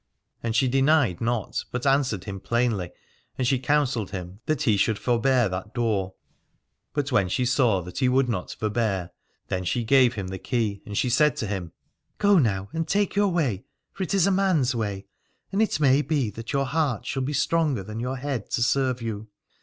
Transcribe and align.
And 0.41 0.55
she 0.55 0.67
denied 0.67 1.21
not, 1.21 1.63
but 1.71 1.85
answered 1.85 2.23
him 2.23 2.39
plainly, 2.39 2.89
and 3.37 3.45
she 3.45 3.59
counselled 3.59 4.09
him 4.09 4.39
that 4.47 4.63
he 4.63 4.75
should 4.75 4.97
forbear 4.97 5.47
that 5.49 5.75
door. 5.75 6.15
But 6.95 7.11
when 7.11 7.29
she 7.29 7.45
saw 7.45 7.81
that 7.83 7.99
he 7.99 8.09
would 8.09 8.27
not 8.27 8.51
forbear 8.59 9.11
then 9.49 9.63
she 9.63 9.83
gave 9.83 10.15
him 10.15 10.29
the 10.29 10.39
key, 10.39 10.81
and 10.87 10.97
she 10.97 11.11
said 11.11 11.35
to 11.35 11.45
him: 11.45 11.71
Go 12.17 12.39
now 12.39 12.67
and 12.73 12.87
take 12.87 13.15
your 13.15 13.27
way, 13.27 13.63
for 13.93 14.01
it 14.01 14.15
is 14.15 14.25
a 14.25 14.31
man's 14.31 14.73
way, 14.73 15.05
and 15.51 15.61
it 15.61 15.79
may 15.79 16.01
be 16.01 16.31
that 16.31 16.51
your 16.51 16.65
heart 16.65 17.05
shall 17.05 17.21
be 17.21 17.31
stronger 17.33 17.83
than 17.83 17.99
your 17.99 18.17
head 18.17 18.49
to 18.53 18.63
serve 18.63 19.03
you. 19.03 19.27